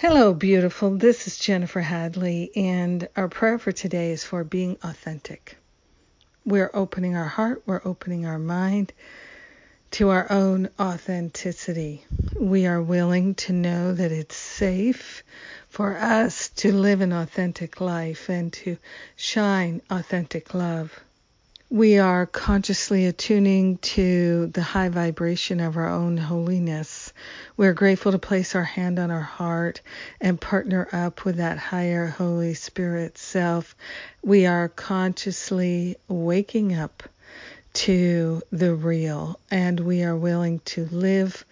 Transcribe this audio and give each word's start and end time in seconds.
Hello, 0.00 0.32
beautiful. 0.32 0.96
This 0.96 1.26
is 1.26 1.36
Jennifer 1.36 1.82
Hadley, 1.82 2.50
and 2.56 3.06
our 3.16 3.28
prayer 3.28 3.58
for 3.58 3.70
today 3.70 4.12
is 4.12 4.24
for 4.24 4.44
being 4.44 4.78
authentic. 4.82 5.58
We're 6.42 6.70
opening 6.72 7.16
our 7.16 7.26
heart, 7.26 7.64
we're 7.66 7.82
opening 7.84 8.24
our 8.24 8.38
mind 8.38 8.94
to 9.90 10.08
our 10.08 10.26
own 10.32 10.70
authenticity. 10.80 12.06
We 12.34 12.66
are 12.66 12.80
willing 12.80 13.34
to 13.44 13.52
know 13.52 13.92
that 13.92 14.10
it's 14.10 14.36
safe 14.36 15.22
for 15.68 15.98
us 15.98 16.48
to 16.48 16.72
live 16.72 17.02
an 17.02 17.12
authentic 17.12 17.78
life 17.78 18.30
and 18.30 18.50
to 18.54 18.78
shine 19.16 19.82
authentic 19.90 20.54
love 20.54 20.98
we 21.70 21.98
are 21.98 22.26
consciously 22.26 23.06
attuning 23.06 23.78
to 23.78 24.48
the 24.48 24.62
high 24.62 24.88
vibration 24.88 25.60
of 25.60 25.76
our 25.76 25.88
own 25.88 26.16
holiness. 26.16 27.12
We're 27.56 27.74
grateful 27.74 28.10
to 28.10 28.18
place 28.18 28.56
our 28.56 28.64
hand 28.64 28.98
on 28.98 29.12
our 29.12 29.20
heart 29.20 29.80
and 30.20 30.40
partner 30.40 30.88
up 30.92 31.24
with 31.24 31.36
that 31.36 31.58
higher 31.58 32.08
Holy 32.08 32.54
Spirit 32.54 33.16
self. 33.16 33.76
We 34.20 34.46
are 34.46 34.68
consciously 34.68 35.96
waking 36.08 36.74
up 36.74 37.04
to 37.72 38.42
the 38.50 38.74
real 38.74 39.38
and 39.48 39.78
we 39.78 40.02
are 40.02 40.16
willing 40.16 40.58
to 40.64 40.86
live 40.86 41.44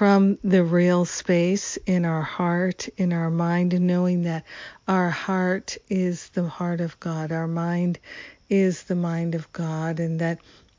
from 0.00 0.38
the 0.42 0.64
real 0.64 1.04
space 1.04 1.76
in 1.84 2.06
our 2.06 2.22
heart, 2.22 2.88
in 2.96 3.12
our 3.12 3.28
mind, 3.28 3.78
knowing 3.78 4.22
that 4.22 4.42
our 4.88 5.10
heart 5.10 5.76
is 5.90 6.30
the 6.30 6.48
heart 6.48 6.80
of 6.80 6.98
God, 7.00 7.30
our 7.30 7.46
mind 7.46 7.98
is 8.48 8.84
the 8.84 8.94
mind 8.94 9.34
of 9.34 9.52
God 9.52 10.00
and 10.00 10.18
that 10.18 10.38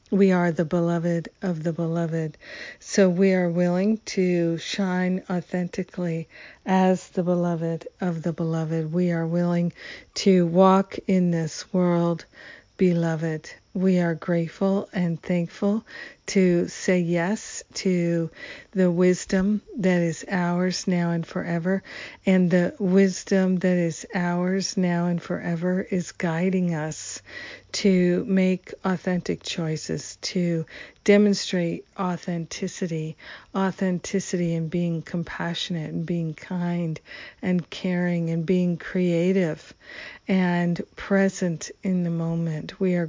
we 0.09 0.31
are 0.31 0.52
the 0.52 0.66
beloved 0.66 1.30
of 1.44 1.61
the 1.61 1.71
beloved. 1.71 2.35
So 2.80 3.09
we 3.09 3.34
are 3.34 3.47
willing 3.47 3.99
to 4.05 4.57
shine 4.57 5.22
authentically 5.30 6.27
as 6.66 7.09
the 7.09 7.22
beloved 7.22 7.88
of 8.02 8.23
the 8.23 8.33
beloved. 8.33 8.91
We 8.91 9.11
are 9.11 9.28
willing 9.28 9.72
to 10.16 10.47
walk 10.47 10.97
in 11.06 11.30
this 11.30 11.72
world 11.72 12.25
beloved. 12.75 13.52
We 13.73 14.00
are 14.00 14.16
grateful 14.16 14.89
and 14.91 15.22
thankful 15.22 15.86
to 16.27 16.67
say 16.67 17.00
yes 17.00 17.64
to 17.73 18.30
the 18.72 18.91
wisdom 18.91 19.61
that 19.78 20.02
is 20.02 20.25
ours 20.30 20.88
now 20.88 21.11
and 21.11 21.25
forever. 21.25 21.83
And 22.25 22.52
the 22.52 22.73
wisdom 22.80 23.58
that 23.58 23.78
is 23.78 24.05
ours 24.13 24.78
now 24.78 25.08
and 25.08 25.22
forever 25.22 25.86
is 25.89 26.11
guiding 26.11 26.73
us 26.73 27.22
to 27.73 28.25
make 28.28 28.73
authentic 28.83 29.44
choices, 29.44 30.17
to 30.22 30.66
demonstrate 31.03 31.85
authenticity, 31.97 33.17
authenticity 33.56 34.53
in 34.53 34.67
being 34.67 35.02
compassionate 35.02 35.89
and 35.89 36.06
being 36.06 36.33
kind 36.33 37.00
and 37.41 37.67
caring 37.69 38.30
and 38.30 38.45
being 38.45 38.78
creative 38.78 39.73
and 40.28 40.81
present 40.95 41.72
in 41.83 42.03
the 42.03 42.09
moment. 42.09 42.80
We 42.80 42.95
are 42.95 43.08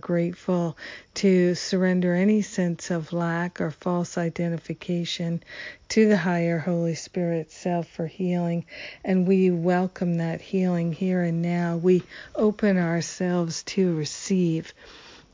grateful 0.52 0.76
to 1.14 1.54
surrender 1.54 2.14
any 2.14 2.42
sense 2.42 2.90
of 2.90 3.12
lack 3.14 3.58
or 3.58 3.70
false 3.70 4.18
identification 4.18 5.42
to 5.88 6.06
the 6.08 6.16
higher 6.16 6.58
Holy 6.58 6.94
Spirit 6.94 7.50
self 7.50 7.88
for 7.88 8.06
healing. 8.06 8.66
And 9.02 9.26
we 9.26 9.50
welcome 9.50 10.18
that 10.18 10.42
healing 10.42 10.92
here 10.92 11.22
and 11.22 11.40
now. 11.40 11.78
We 11.78 12.02
open 12.34 12.76
ourselves 12.76 13.62
to 13.74 13.96
receive. 13.96 14.74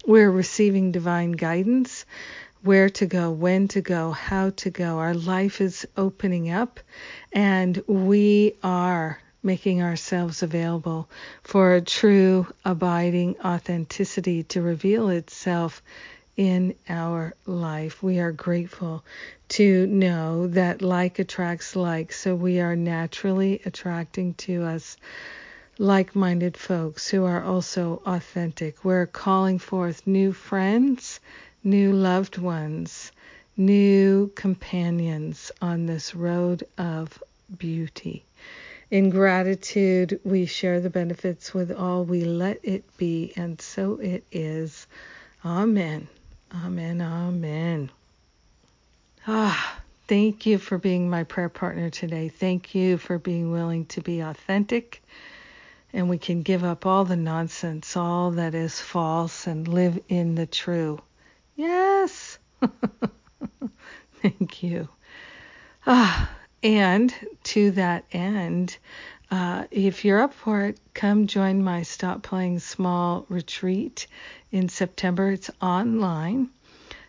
We're 0.06 0.30
receiving 0.30 0.92
divine 0.92 1.32
guidance 1.32 2.04
where 2.62 2.88
to 2.90 3.06
go, 3.06 3.32
when 3.32 3.66
to 3.68 3.80
go, 3.80 4.12
how 4.12 4.50
to 4.50 4.70
go. 4.70 4.98
Our 4.98 5.14
life 5.14 5.60
is 5.60 5.86
opening 5.96 6.50
up, 6.50 6.78
and 7.32 7.82
we 7.88 8.54
are 8.62 9.20
making 9.42 9.82
ourselves 9.82 10.42
available 10.42 11.08
for 11.42 11.74
a 11.74 11.80
true, 11.80 12.46
abiding 12.64 13.36
authenticity 13.44 14.42
to 14.42 14.60
reveal 14.60 15.08
itself 15.08 15.82
in 16.36 16.74
our 16.88 17.34
life. 17.46 18.02
We 18.02 18.20
are 18.20 18.32
grateful 18.32 19.04
to 19.50 19.86
know 19.86 20.46
that 20.48 20.82
like 20.82 21.18
attracts 21.18 21.74
like, 21.74 22.12
so 22.12 22.34
we 22.34 22.60
are 22.60 22.76
naturally 22.76 23.60
attracting 23.64 24.34
to 24.34 24.64
us 24.64 24.96
like 25.78 26.14
minded 26.14 26.56
folks 26.56 27.08
who 27.08 27.24
are 27.24 27.42
also 27.42 28.02
authentic. 28.04 28.84
We're 28.84 29.06
calling 29.06 29.58
forth 29.58 30.06
new 30.06 30.32
friends, 30.32 31.20
new 31.62 31.92
loved 31.92 32.38
ones, 32.38 33.12
new 33.56 34.30
companions 34.34 35.50
on 35.62 35.86
this 35.86 36.14
road 36.14 36.64
of 36.78 37.22
beauty. 37.58 38.24
In 38.90 39.10
gratitude, 39.10 40.18
we 40.24 40.46
share 40.46 40.80
the 40.80 40.88
benefits 40.88 41.52
with 41.52 41.70
all. 41.70 42.04
We 42.04 42.24
let 42.24 42.60
it 42.62 42.84
be, 42.96 43.34
and 43.36 43.60
so 43.60 43.94
it 44.00 44.24
is. 44.32 44.86
Amen. 45.44 46.08
Amen. 46.54 47.02
Amen. 47.02 47.90
Ah, 49.26 49.80
thank 50.06 50.46
you 50.46 50.56
for 50.56 50.78
being 50.78 51.10
my 51.10 51.24
prayer 51.24 51.50
partner 51.50 51.90
today. 51.90 52.30
Thank 52.30 52.74
you 52.74 52.96
for 52.96 53.18
being 53.18 53.52
willing 53.52 53.84
to 53.86 54.00
be 54.00 54.20
authentic. 54.20 55.02
And 55.92 56.08
we 56.08 56.16
can 56.16 56.40
give 56.40 56.64
up 56.64 56.86
all 56.86 57.04
the 57.04 57.16
nonsense, 57.16 57.94
all 57.94 58.30
that 58.32 58.54
is 58.54 58.80
false, 58.80 59.46
and 59.46 59.68
live 59.68 60.00
in 60.08 60.34
the 60.34 60.46
true. 60.46 60.98
Yes. 61.56 62.38
thank 64.22 64.62
you. 64.62 64.88
Ah, 65.86 66.30
and 66.62 67.14
to 67.44 67.70
that 67.72 68.04
end, 68.12 68.76
uh, 69.30 69.64
if 69.70 70.04
you're 70.04 70.20
up 70.20 70.32
for 70.32 70.62
it, 70.64 70.80
come 70.94 71.26
join 71.26 71.62
my 71.62 71.82
Stop 71.82 72.22
Playing 72.22 72.58
Small 72.58 73.26
retreat 73.28 74.06
in 74.50 74.68
September. 74.68 75.30
It's 75.30 75.50
online. 75.60 76.50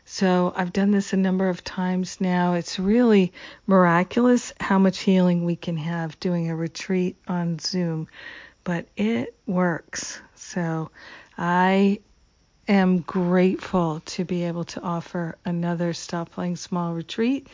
So 0.05 0.51
I've 0.55 0.73
done 0.73 0.91
this 0.91 1.13
a 1.13 1.17
number 1.17 1.49
of 1.49 1.63
times 1.63 2.19
now. 2.19 2.53
It's 2.55 2.79
really 2.79 3.31
miraculous 3.67 4.51
how 4.59 4.79
much 4.79 4.99
healing 4.99 5.45
we 5.45 5.55
can 5.55 5.77
have 5.77 6.19
doing 6.19 6.49
a 6.49 6.55
retreat 6.55 7.15
on 7.27 7.59
Zoom, 7.59 8.07
but 8.63 8.88
it 8.97 9.35
works. 9.45 10.19
So 10.35 10.89
I 11.38 11.99
am 12.69 13.00
grateful 13.00 14.02
to 14.06 14.24
be 14.24 14.44
able 14.44 14.63
to 14.63 14.81
offer 14.81 15.35
another 15.44 15.94
Stop 15.94 16.31
Playing 16.31 16.56
Small 16.56 16.94
retreat 16.94 17.47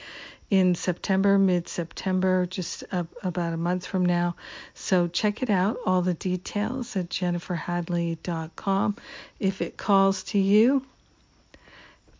in 0.49 0.75
September, 0.75 1.39
mid 1.39 1.67
September, 1.67 2.45
just 2.45 2.83
about 2.91 3.53
a 3.53 3.57
month 3.57 3.85
from 3.85 4.05
now. 4.05 4.35
So 4.73 5.07
check 5.07 5.41
it 5.41 5.49
out. 5.49 5.77
All 5.85 6.01
the 6.01 6.13
details 6.13 6.95
at 6.95 7.09
jenniferhadley.com. 7.09 8.95
If 9.39 9.61
it 9.61 9.77
calls 9.77 10.23
to 10.23 10.37
you, 10.37 10.85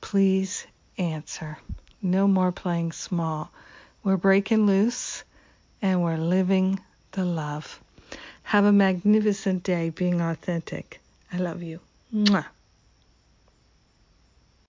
please 0.02 0.66
answer. 0.98 1.58
No 2.02 2.28
more 2.28 2.52
playing 2.52 2.94
small. 2.94 3.52
We're 4.04 4.18
breaking 4.18 4.66
loose 4.66 5.24
and 5.82 6.02
we're 6.02 6.18
living 6.18 6.80
the 7.12 7.26
love. 7.26 7.80
Have 8.44 8.66
a 8.66 8.72
magnificent 8.72 9.64
day 9.64 9.90
being 9.90 10.22
authentic. 10.22 11.02
I 11.34 11.38
love 11.38 11.62
you. 11.62 11.80
Mwah. 12.14 12.46